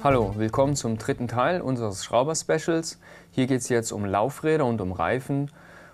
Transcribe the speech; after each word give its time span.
Hallo, 0.00 0.32
willkommen 0.36 0.76
zum 0.76 0.96
dritten 0.96 1.26
Teil 1.26 1.60
unseres 1.60 2.04
Schrauber-Specials. 2.04 3.00
Hier 3.32 3.48
geht 3.48 3.62
es 3.62 3.68
jetzt 3.68 3.90
um 3.90 4.04
Laufräder 4.04 4.64
und 4.64 4.80
um 4.80 4.92
Reifen. 4.92 5.50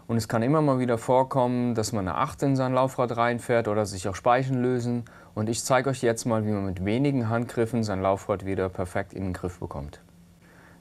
Und 0.06 0.18
es 0.18 0.28
kann 0.28 0.42
immer 0.42 0.60
mal 0.60 0.78
wieder 0.78 0.98
vorkommen, 0.98 1.74
dass 1.74 1.92
man 1.92 2.06
eine 2.06 2.18
8 2.18 2.42
in 2.42 2.54
sein 2.54 2.74
Laufrad 2.74 3.16
reinfährt 3.16 3.66
oder 3.66 3.86
sich 3.86 4.06
auch 4.06 4.14
Speichen 4.14 4.60
lösen. 4.60 5.06
Und 5.34 5.48
ich 5.48 5.64
zeige 5.64 5.88
euch 5.88 6.02
jetzt 6.02 6.26
mal, 6.26 6.44
wie 6.44 6.50
man 6.50 6.66
mit 6.66 6.84
wenigen 6.84 7.30
Handgriffen 7.30 7.82
sein 7.82 8.02
Laufrad 8.02 8.44
wieder 8.44 8.68
perfekt 8.68 9.14
in 9.14 9.22
den 9.22 9.32
Griff 9.32 9.58
bekommt. 9.58 10.00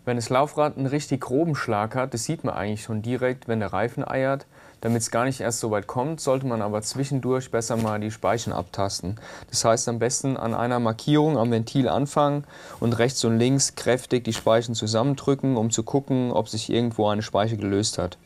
Wenn 0.05 0.17
das 0.17 0.29
Laufrad 0.29 0.75
einen 0.75 0.85
richtig 0.85 1.21
groben 1.21 1.55
Schlag 1.55 1.95
hat, 1.95 2.13
das 2.13 2.25
sieht 2.25 2.43
man 2.43 2.53
eigentlich 2.53 2.83
schon 2.83 3.01
direkt, 3.01 3.47
wenn 3.47 3.61
der 3.61 3.71
Reifen 3.71 4.05
eiert. 4.05 4.45
Damit 4.81 5.01
es 5.01 5.11
gar 5.11 5.23
nicht 5.23 5.39
erst 5.39 5.61
so 5.61 5.71
weit 5.71 5.87
kommt, 5.87 6.19
sollte 6.19 6.45
man 6.45 6.61
aber 6.61 6.81
zwischendurch 6.81 7.51
besser 7.51 7.77
mal 7.77 8.01
die 8.01 8.11
Speichen 8.11 8.51
abtasten. 8.51 9.17
Das 9.49 9.63
heißt 9.63 9.87
am 9.87 9.99
besten 9.99 10.35
an 10.35 10.53
einer 10.53 10.81
Markierung 10.81 11.37
am 11.37 11.51
Ventil 11.51 11.87
anfangen 11.87 12.43
und 12.81 12.99
rechts 12.99 13.23
und 13.23 13.39
links 13.39 13.75
kräftig 13.75 14.25
die 14.25 14.33
Speichen 14.33 14.75
zusammendrücken, 14.75 15.55
um 15.55 15.71
zu 15.71 15.83
gucken, 15.83 16.33
ob 16.33 16.49
sich 16.49 16.69
irgendwo 16.69 17.07
eine 17.07 17.21
Speiche 17.21 17.55
gelöst 17.55 17.97
hat. 17.97 18.17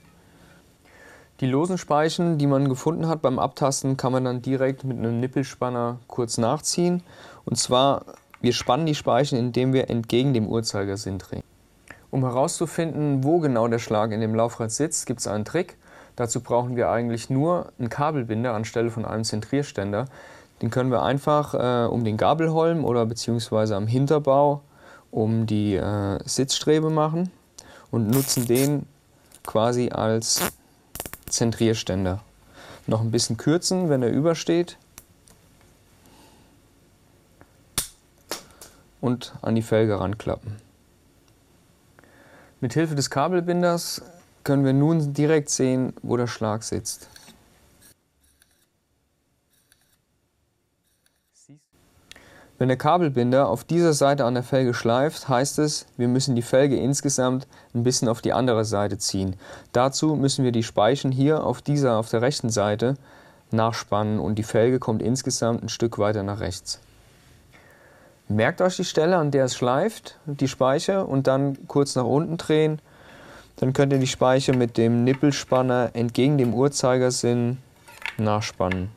Die 1.42 1.46
losen 1.46 1.78
Speichen, 1.78 2.40
die 2.40 2.48
man 2.48 2.70
gefunden 2.70 3.08
hat 3.08 3.22
beim 3.22 3.38
Abtasten, 3.38 3.98
kann 3.98 4.14
man 4.14 4.26
dann 4.26 4.42
direkt 4.42 4.84
mit 4.84 4.98
einem 4.98 5.20
Nippelspanner 5.20 6.00
kurz 6.08 6.40
nachziehen. 6.40 7.04
Und 7.46 7.60
zwar, 7.60 8.04
wir 8.42 8.54
spannen 8.54 8.88
die 8.88 8.96
Speichen, 8.96 9.38
indem 9.38 9.74
wir 9.74 9.92
entgegen 9.92 10.34
dem 10.34 10.48
Uhrzeigersinn 10.48 11.20
drehen. 11.20 11.44
Um 12.10 12.24
herauszufinden, 12.24 13.24
wo 13.24 13.40
genau 13.40 13.68
der 13.68 13.80
Schlag 13.80 14.12
in 14.12 14.22
dem 14.22 14.34
Laufrad 14.34 14.72
sitzt, 14.72 15.06
gibt 15.06 15.20
es 15.20 15.28
einen 15.28 15.46
Trick. 15.46 15.78
Dazu 16.16 16.42
brauchen 16.42 16.76
wir 16.76 16.90
eigentlich 16.90 17.30
nur 17.30 17.72
einen 17.78 17.90
Kabelbinder 17.90 18.54
anstelle 18.54 18.90
von 18.90 19.06
einem 19.06 19.24
Zentrierständer. 19.24 20.06
Den 20.62 20.72
können 20.72 20.90
wir 20.90 21.04
einfach 21.04 21.54
äh, 21.54 21.88
um 21.88 22.04
den 22.04 22.18
Gabelholm 22.18 22.86
oder 22.86 23.06
beziehungsweise 23.06 23.76
am 23.76 23.88
Hinterbau 23.88 24.62
um 25.12 25.46
die 25.46 25.76
äh, 25.76 26.20
Sitzstrebe 26.26 26.90
machen 26.90 27.32
und 27.92 28.10
nutzen 28.10 28.48
den 28.48 28.88
quasi 29.46 29.90
als 29.90 30.42
Zentrierständer. 31.30 32.22
Noch 32.88 33.02
ein 33.02 33.12
bisschen 33.12 33.38
kürzen, 33.38 33.90
wenn 33.90 34.02
er 34.02 34.10
übersteht. 34.10 34.78
Und 39.02 39.34
an 39.42 39.56
die 39.56 39.62
Felge 39.62 40.00
ranklappen. 40.00 40.67
Mit 42.60 42.74
Hilfe 42.74 42.96
des 42.96 43.12
Kabelbinders 43.12 44.02
können 44.44 44.66
wir 44.66 44.74
nun 44.74 45.14
direkt 45.14 45.52
sehen, 45.52 45.94
wo 46.02 46.18
der 46.18 46.26
Schlag 46.26 46.64
sitzt. 46.64 47.08
Wenn 52.58 52.70
der 52.70 52.78
Kabelbinder 52.78 53.48
auf 53.48 53.64
dieser 53.64 53.94
Seite 53.94 54.26
an 54.26 54.34
der 54.34 54.42
Felge 54.42 54.74
schleift, 54.74 55.30
heißt 55.30 55.60
es, 55.60 55.86
wir 55.98 56.08
müssen 56.08 56.36
die 56.36 56.42
Felge 56.42 56.78
insgesamt 56.78 57.46
ein 57.76 57.84
bisschen 57.84 58.10
auf 58.10 58.22
die 58.22 58.34
andere 58.34 58.66
Seite 58.66 58.98
ziehen. 58.98 59.36
Dazu 59.72 60.16
müssen 60.16 60.44
wir 60.44 60.52
die 60.52 60.64
Speichen 60.64 61.12
hier 61.12 61.44
auf 61.44 61.62
dieser, 61.62 61.98
auf 61.98 62.10
der 62.10 62.24
rechten 62.24 62.50
Seite 62.50 62.96
nachspannen 63.52 64.20
und 64.20 64.40
die 64.40 64.44
Felge 64.44 64.80
kommt 64.80 65.04
insgesamt 65.04 65.62
ein 65.62 65.70
Stück 65.70 66.00
weiter 66.00 66.24
nach 66.24 66.40
rechts. 66.40 66.80
Merkt 68.30 68.60
euch 68.60 68.76
die 68.76 68.84
Stelle, 68.84 69.16
an 69.16 69.32
der 69.32 69.46
es 69.46 69.56
schleift, 69.56 70.20
die 70.26 70.50
Speiche 70.50 71.06
und 71.06 71.28
dann 71.28 71.66
kurz 71.68 71.96
nach 71.96 72.04
unten 72.04 72.36
drehen. 72.36 72.82
Dann 73.56 73.72
könnt 73.72 73.94
ihr 73.94 74.00
die 74.00 74.08
Speiche 74.08 74.52
mit 74.52 74.78
dem 74.78 75.06
Nippelspanner 75.06 75.92
entgegen 75.94 76.38
dem 76.38 76.54
Uhrzeigersinn 76.54 77.58
nachspannen. 78.18 78.90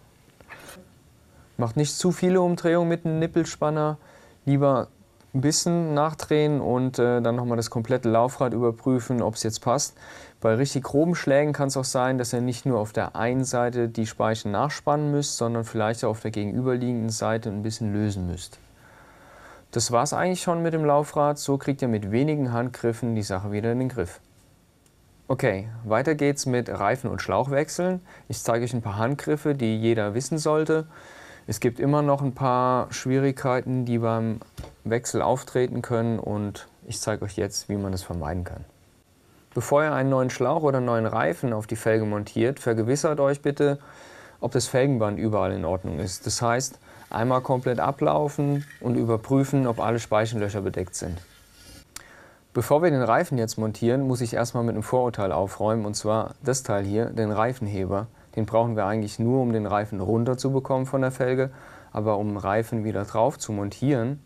Macht 1.57 1.77
nicht 1.77 1.95
zu 1.95 2.11
viele 2.11 2.41
Umdrehungen 2.41 2.89
mit 2.89 3.05
dem 3.05 3.21
Nippelspanner, 3.21 3.99
lieber 4.47 4.89
ein 5.33 5.43
bisschen 5.43 5.95
nachdrehen 5.95 6.61
und 6.61 6.99
äh, 6.99 7.21
dann 7.21 7.37
nochmal 7.37 7.57
das 7.57 7.71
komplette 7.71 8.09
Laufrad 8.09 8.53
überprüfen, 8.53 9.23
ob 9.23 9.37
es 9.37 9.45
jetzt 9.45 9.61
passt. 9.61 9.97
Bei 10.41 10.57
richtig 10.57 10.83
groben 10.83 11.15
Schlägen 11.15 11.53
kann 11.53 11.69
es 11.69 11.77
auch 11.77 11.85
sein, 11.85 12.19
dass 12.19 12.33
ihr 12.33 12.41
nicht 12.41 12.67
nur 12.67 12.81
auf 12.81 12.93
der 12.93 13.15
einen 13.15 13.45
Seite 13.45 13.89
die 13.89 14.07
Speichen 14.07 14.51
nachspannen 14.51 15.13
müsst, 15.13 15.37
sondern 15.37 15.63
vielleicht 15.63 16.05
auch 16.05 16.11
auf 16.11 16.21
der 16.21 16.33
gegenüberliegenden 16.33 17.11
Seite 17.11 17.49
ein 17.49 17.63
bisschen 17.63 17.93
lösen 17.93 18.27
müsst. 18.27 18.59
Das 19.71 19.93
war 19.93 20.03
es 20.03 20.13
eigentlich 20.13 20.43
schon 20.43 20.63
mit 20.63 20.75
dem 20.75 20.85
Laufrad. 20.85 21.39
So 21.39 21.57
kriegt 21.57 21.83
ihr 21.83 21.89
mit 21.89 22.11
wenigen 22.11 22.53
Handgriffen 22.53 23.15
die 23.15 23.23
Sache 23.23 23.53
wieder 23.53 23.71
in 23.71 23.79
den 23.79 23.89
Griff. 23.89 24.21
Okay, 25.29 25.69
weiter 25.85 26.17
geht's 26.17 26.45
mit 26.45 26.69
Reifen- 26.69 27.09
und 27.09 27.23
Schlauchwechseln. 27.23 28.01
Ich 28.29 28.43
zeige 28.43 28.65
euch 28.65 28.75
ein 28.75 28.83
paar 28.83 28.97
Handgriffe, 28.97 29.55
die 29.55 29.79
jeder 29.79 30.15
wissen 30.15 30.39
sollte. 30.39 30.89
Es 31.47 31.61
gibt 31.61 31.79
immer 31.79 32.03
noch 32.03 32.21
ein 32.21 32.35
paar 32.35 32.93
Schwierigkeiten, 32.93 33.85
die 33.85 33.99
beim 33.99 34.41
Wechsel 34.83 35.23
auftreten 35.23 35.83
können 35.83 36.19
und 36.19 36.67
ich 36.87 37.01
zeige 37.01 37.25
euch 37.25 37.37
jetzt, 37.37 37.69
wie 37.69 37.77
man 37.77 37.93
das 37.93 38.03
vermeiden 38.03 38.43
kann. 38.43 38.65
Bevor 39.55 39.85
ihr 39.85 39.93
einen 39.93 40.11
neuen 40.11 40.31
Schlauch 40.31 40.63
oder 40.63 40.79
einen 40.79 40.87
neuen 40.87 41.07
Reifen 41.07 41.53
auf 41.53 41.69
die 41.69 41.77
Felge 41.77 42.05
montiert, 42.05 42.59
vergewissert 42.59 43.21
euch 43.21 43.41
bitte, 43.41 43.79
ob 44.41 44.51
das 44.51 44.67
Felgenband 44.67 45.19
überall 45.19 45.53
in 45.53 45.65
Ordnung 45.65 46.01
ist. 46.01 46.27
Das 46.27 46.43
heißt, 46.43 46.81
einmal 47.11 47.41
komplett 47.41 47.81
ablaufen 47.81 48.65
und 48.81 48.97
überprüfen, 48.97 49.67
ob 49.67 49.81
alle 49.81 49.99
Speichenlöcher 49.99 50.63
bedeckt 50.63 50.95
sind. 50.95 51.19
Bevor 52.53 52.83
wir 52.83 52.91
den 52.91 53.03
Reifen 53.03 53.39
jetzt 53.39 53.59
montieren, 53.59 54.07
muss 54.07 54.21
ich 54.21 54.35
erstmal 54.35 54.65
mit 54.65 54.75
einem 54.75 54.83
Vorurteil 54.83 55.31
aufräumen, 55.31 55.87
und 55.87 55.95
zwar 55.95 56.35
das 56.43 56.63
Teil 56.63 56.85
hier, 56.85 57.07
den 57.07 57.31
Reifenheber. 57.31 58.09
Den 58.35 58.47
brauchen 58.47 58.77
wir 58.77 58.87
eigentlich 58.87 59.19
nur, 59.19 59.41
um 59.41 59.53
den 59.53 59.67
Reifen 59.67 60.01
runterzubekommen 60.01 60.87
von 60.87 61.01
der 61.01 61.11
Felge. 61.11 61.51
Aber 61.93 62.19
um 62.19 62.29
den 62.29 62.37
Reifen 62.37 62.85
wieder 62.85 63.05
drauf 63.05 63.39
zu 63.39 63.53
montieren, 63.53 64.21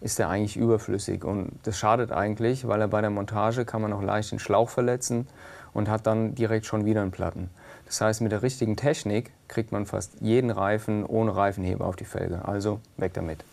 ist 0.00 0.18
er 0.20 0.28
eigentlich 0.28 0.56
überflüssig. 0.56 1.24
Und 1.24 1.52
das 1.62 1.78
schadet 1.78 2.12
eigentlich, 2.12 2.66
weil 2.68 2.80
er 2.80 2.88
bei 2.88 3.00
der 3.00 3.10
Montage 3.10 3.64
kann 3.64 3.82
man 3.82 3.92
auch 3.92 4.02
leicht 4.02 4.32
den 4.32 4.38
Schlauch 4.38 4.68
verletzen 4.68 5.26
und 5.72 5.88
hat 5.88 6.06
dann 6.06 6.34
direkt 6.34 6.66
schon 6.66 6.84
wieder 6.84 7.02
einen 7.02 7.10
Platten. 7.10 7.50
Das 7.86 8.00
heißt, 8.00 8.20
mit 8.20 8.32
der 8.32 8.42
richtigen 8.42 8.76
Technik 8.76 9.32
kriegt 9.48 9.72
man 9.72 9.86
fast 9.86 10.12
jeden 10.20 10.50
Reifen 10.50 11.04
ohne 11.04 11.34
Reifenheber 11.34 11.86
auf 11.86 11.96
die 11.96 12.04
Felge. 12.04 12.44
Also 12.44 12.80
weg 12.96 13.14
damit. 13.14 13.44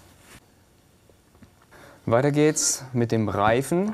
Weiter 2.05 2.31
geht's 2.31 2.85
mit 2.93 3.11
dem 3.11 3.29
Reifen. 3.29 3.93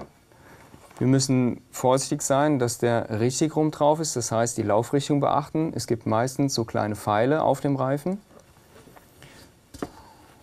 Wir 0.99 1.07
müssen 1.07 1.61
vorsichtig 1.71 2.21
sein, 2.21 2.59
dass 2.59 2.77
der 2.77 3.19
richtig 3.19 3.55
rum 3.55 3.71
drauf 3.71 3.99
ist, 3.99 4.15
das 4.15 4.31
heißt 4.31 4.57
die 4.57 4.61
Laufrichtung 4.61 5.19
beachten. 5.19 5.73
Es 5.75 5.87
gibt 5.87 6.05
meistens 6.05 6.53
so 6.53 6.65
kleine 6.65 6.95
Pfeile 6.95 7.41
auf 7.41 7.61
dem 7.61 7.75
Reifen. 7.75 8.21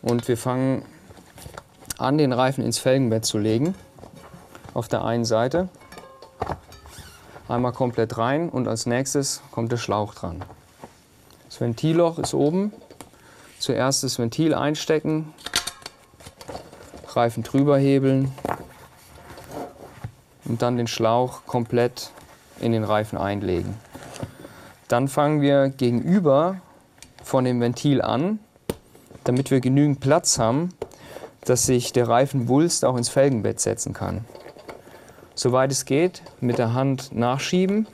Und 0.02 0.26
wir 0.26 0.36
fangen 0.36 0.82
an, 1.98 2.18
den 2.18 2.32
Reifen 2.32 2.64
ins 2.64 2.78
Felgenbett 2.78 3.24
zu 3.24 3.38
legen. 3.38 3.74
Auf 4.74 4.88
der 4.88 5.04
einen 5.04 5.24
Seite. 5.24 5.68
Einmal 7.50 7.72
komplett 7.72 8.16
rein 8.16 8.48
und 8.48 8.68
als 8.68 8.86
nächstes 8.86 9.40
kommt 9.50 9.72
der 9.72 9.76
Schlauch 9.76 10.14
dran. 10.14 10.44
Das 11.46 11.60
Ventilloch 11.60 12.20
ist 12.20 12.32
oben. 12.32 12.72
Zuerst 13.58 14.04
das 14.04 14.20
Ventil 14.20 14.54
einstecken, 14.54 15.34
Reifen 17.08 17.42
drüber 17.42 17.76
hebeln 17.76 18.30
und 20.44 20.62
dann 20.62 20.76
den 20.76 20.86
Schlauch 20.86 21.44
komplett 21.44 22.12
in 22.60 22.70
den 22.70 22.84
Reifen 22.84 23.18
einlegen. 23.18 23.74
Dann 24.86 25.08
fangen 25.08 25.40
wir 25.40 25.70
gegenüber 25.70 26.60
von 27.24 27.44
dem 27.44 27.60
Ventil 27.60 28.00
an, 28.00 28.38
damit 29.24 29.50
wir 29.50 29.58
genügend 29.58 29.98
Platz 29.98 30.38
haben, 30.38 30.72
dass 31.46 31.66
sich 31.66 31.92
der 31.92 32.06
Reifenwulst 32.06 32.84
auch 32.84 32.96
ins 32.96 33.08
Felgenbett 33.08 33.58
setzen 33.58 33.92
kann. 33.92 34.24
Soweit 35.40 35.72
es 35.72 35.86
geht, 35.86 36.20
mit 36.42 36.58
der 36.58 36.74
Hand 36.74 37.16
nachschieben. 37.16 37.86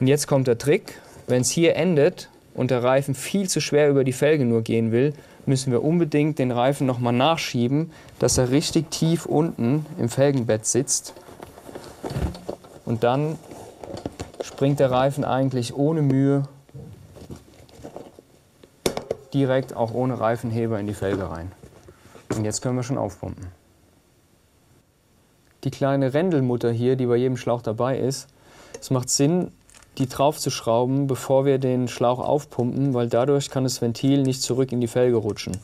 Und 0.00 0.08
jetzt 0.08 0.26
kommt 0.26 0.48
der 0.48 0.58
Trick. 0.58 1.00
Wenn 1.28 1.42
es 1.42 1.50
hier 1.50 1.76
endet 1.76 2.30
und 2.52 2.72
der 2.72 2.82
Reifen 2.82 3.14
viel 3.14 3.48
zu 3.48 3.60
schwer 3.60 3.88
über 3.88 4.02
die 4.02 4.12
Felge 4.12 4.44
nur 4.44 4.62
gehen 4.62 4.90
will, 4.90 5.14
müssen 5.46 5.70
wir 5.70 5.84
unbedingt 5.84 6.40
den 6.40 6.50
Reifen 6.50 6.84
nochmal 6.84 7.12
nachschieben, 7.12 7.92
dass 8.18 8.38
er 8.38 8.50
richtig 8.50 8.90
tief 8.90 9.24
unten 9.24 9.86
im 10.00 10.08
Felgenbett 10.08 10.66
sitzt 10.66 11.14
und 12.84 13.04
dann 13.04 13.38
springt 14.42 14.80
der 14.80 14.90
Reifen 14.90 15.24
eigentlich 15.24 15.76
ohne 15.76 16.02
Mühe 16.02 16.42
direkt 19.32 19.76
auch 19.76 19.94
ohne 19.94 20.18
Reifenheber 20.18 20.80
in 20.80 20.88
die 20.88 20.94
Felge 20.94 21.30
rein. 21.30 21.52
Und 22.34 22.44
jetzt 22.44 22.62
können 22.62 22.74
wir 22.74 22.82
schon 22.82 22.98
aufpumpen. 22.98 23.46
Die 25.68 25.70
kleine 25.70 26.14
Rändelmutter 26.14 26.70
hier, 26.70 26.96
die 26.96 27.04
bei 27.04 27.16
jedem 27.16 27.36
Schlauch 27.36 27.60
dabei 27.60 27.98
ist, 27.98 28.28
es 28.80 28.88
macht 28.88 29.10
Sinn, 29.10 29.48
die 29.98 30.08
drauf 30.08 30.38
zu 30.38 30.48
schrauben, 30.48 31.06
bevor 31.06 31.44
wir 31.44 31.58
den 31.58 31.88
Schlauch 31.88 32.20
aufpumpen, 32.20 32.94
weil 32.94 33.10
dadurch 33.10 33.50
kann 33.50 33.64
das 33.64 33.82
Ventil 33.82 34.22
nicht 34.22 34.40
zurück 34.40 34.72
in 34.72 34.80
die 34.80 34.86
Felge 34.86 35.18
rutschen. 35.18 35.58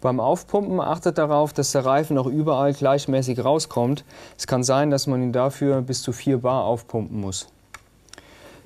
Beim 0.00 0.18
Aufpumpen 0.18 0.80
achtet 0.80 1.18
darauf, 1.18 1.52
dass 1.52 1.70
der 1.70 1.84
Reifen 1.84 2.18
auch 2.18 2.26
überall 2.26 2.72
gleichmäßig 2.72 3.44
rauskommt. 3.44 4.04
Es 4.36 4.48
kann 4.48 4.64
sein, 4.64 4.90
dass 4.90 5.06
man 5.06 5.22
ihn 5.22 5.32
dafür 5.32 5.80
bis 5.82 6.02
zu 6.02 6.10
4 6.10 6.38
Bar 6.38 6.64
aufpumpen 6.64 7.20
muss. 7.20 7.46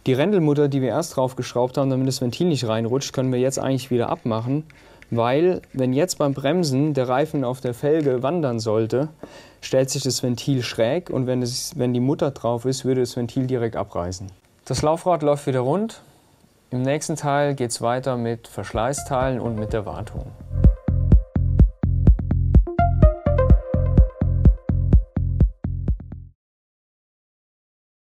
Die 0.07 0.15
Rändelmutter, 0.15 0.69
die 0.69 0.81
wir 0.81 0.89
erst 0.89 1.17
drauf 1.17 1.37
geschraubt 1.37 1.77
haben, 1.77 1.91
damit 1.91 2.09
das 2.09 2.23
Ventil 2.23 2.47
nicht 2.47 2.67
reinrutscht, 2.67 3.13
können 3.13 3.31
wir 3.31 3.41
jetzt 3.41 3.59
eigentlich 3.59 3.91
wieder 3.91 4.09
abmachen. 4.09 4.65
Weil 5.11 5.63
wenn 5.73 5.93
jetzt 5.93 6.19
beim 6.19 6.35
Bremsen 6.35 6.95
der 6.95 7.09
Reifen 7.09 7.45
auf 7.45 7.61
der 7.61 7.75
Felge 7.75 8.23
wandern 8.23 8.61
sollte, 8.61 9.09
stellt 9.61 9.91
sich 9.91 10.03
das 10.03 10.23
Ventil 10.23 10.63
schräg 10.63 11.11
und 11.11 11.27
wenn, 11.27 11.43
es, 11.43 11.79
wenn 11.79 11.93
die 11.93 12.01
Mutter 12.01 12.31
drauf 12.31 12.65
ist, 12.65 12.85
würde 12.85 13.01
das 13.01 13.17
Ventil 13.17 13.47
direkt 13.47 13.77
abreißen. 13.77 14.29
Das 14.65 14.83
Laufrad 14.83 15.23
läuft 15.23 15.47
wieder 15.47 15.61
rund. 15.61 16.03
Im 16.71 16.83
nächsten 16.83 17.17
Teil 17.17 17.55
geht 17.55 17.71
es 17.73 17.83
weiter 17.83 18.17
mit 18.17 18.47
Verschleißteilen 18.47 19.41
und 19.41 19.59
mit 19.59 19.73
der 19.73 19.87
Wartung. 19.87 20.27